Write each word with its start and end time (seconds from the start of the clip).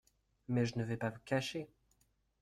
Mais 0.47 0.65
je 0.65 0.79
ne 0.79 0.83
vais 0.83 0.97
pas 0.97 1.11
vous 1.11 1.19
cacher! 1.25 1.69